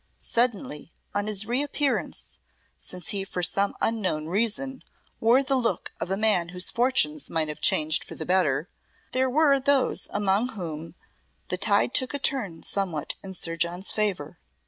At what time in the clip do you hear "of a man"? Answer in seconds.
5.99-6.49